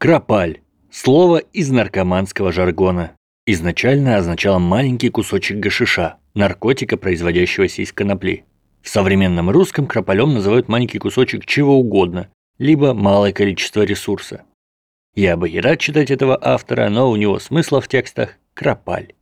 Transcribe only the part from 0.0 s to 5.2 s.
Кропаль– слово из наркоманского жаргона. Изначально означало маленький